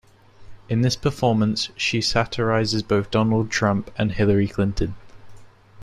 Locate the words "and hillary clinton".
3.99-4.95